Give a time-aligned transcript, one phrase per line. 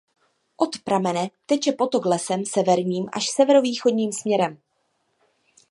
[0.65, 4.57] Od pramene teče potok lesem severním až severovýchodním směrem.